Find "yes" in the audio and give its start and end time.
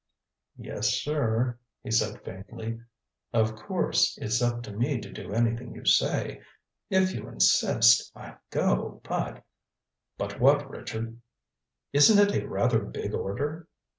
0.57-0.95